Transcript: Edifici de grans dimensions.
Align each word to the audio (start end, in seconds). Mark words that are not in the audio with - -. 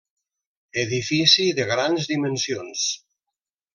Edifici 0.83 1.45
de 1.59 1.67
grans 1.73 2.09
dimensions. 2.13 2.87